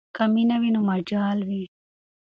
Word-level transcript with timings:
که 0.15 0.23
مینه 0.33 0.55
وي 0.61 0.69
نو 0.75 0.81
مجال 0.89 1.39
وي. 1.47 1.63